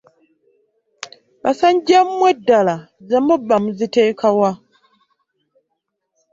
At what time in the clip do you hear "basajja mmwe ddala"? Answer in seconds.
1.43-2.75